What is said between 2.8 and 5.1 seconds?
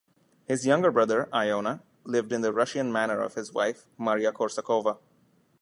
manor of his wife, Maria Korsakova.